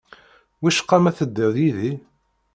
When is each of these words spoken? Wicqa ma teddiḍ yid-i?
Wicqa 0.63 0.97
ma 0.99 1.11
teddiḍ 1.17 1.55
yid-i? 1.63 1.91